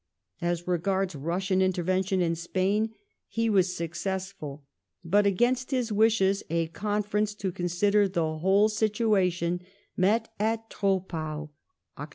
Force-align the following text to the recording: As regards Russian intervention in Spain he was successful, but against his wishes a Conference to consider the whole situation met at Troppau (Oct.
As 0.41 0.67
regards 0.67 1.13
Russian 1.15 1.61
intervention 1.61 2.23
in 2.23 2.33
Spain 2.33 2.89
he 3.27 3.51
was 3.51 3.75
successful, 3.77 4.63
but 5.05 5.27
against 5.27 5.69
his 5.69 5.91
wishes 5.91 6.41
a 6.49 6.69
Conference 6.69 7.35
to 7.35 7.51
consider 7.51 8.07
the 8.09 8.39
whole 8.39 8.67
situation 8.67 9.61
met 9.95 10.33
at 10.39 10.71
Troppau 10.71 11.49
(Oct. 11.99 12.09